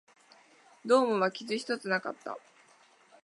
[0.83, 2.35] ドームは傷一つなかった